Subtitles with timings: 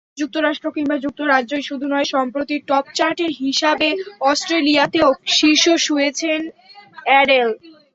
[0.17, 3.87] যুক্তরাষ্ট্র কিংবা যুক্তরাজ্যই শুধু নয়, সম্প্রতি টপচার্টের হিসাবে
[4.29, 6.39] অস্ট্রেলিয়াতেও শীর্ষ ছুঁয়েছেন
[7.05, 7.49] অ্যাডেল।